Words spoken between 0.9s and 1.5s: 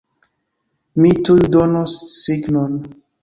Mi tuj